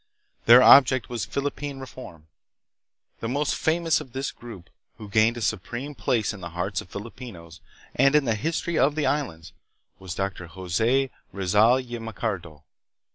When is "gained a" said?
5.07-5.41